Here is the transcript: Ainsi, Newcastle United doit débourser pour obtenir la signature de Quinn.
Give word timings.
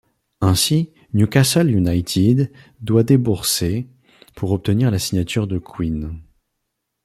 Ainsi, 0.39 0.93
Newcastle 1.13 1.69
United 1.69 2.51
doit 2.79 3.03
débourser 3.03 3.87
pour 4.35 4.51
obtenir 4.51 4.89
la 4.89 4.97
signature 4.97 5.45
de 5.45 5.59
Quinn. 5.59 6.19